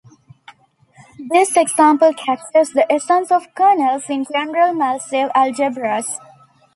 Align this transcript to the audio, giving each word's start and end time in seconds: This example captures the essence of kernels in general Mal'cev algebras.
This 1.29 1.55
example 1.55 2.11
captures 2.15 2.71
the 2.71 2.91
essence 2.91 3.29
of 3.31 3.53
kernels 3.53 4.09
in 4.09 4.25
general 4.25 4.73
Mal'cev 4.73 5.31
algebras. 5.33 6.17